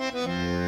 [0.00, 0.61] Yeah.